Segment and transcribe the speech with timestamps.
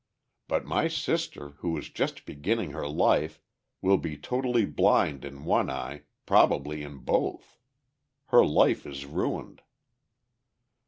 [0.47, 3.39] But my sister, who was just beginning her life,
[3.83, 7.59] will be totally blind in one eye, probably in both.
[8.29, 9.61] Her life is ruined."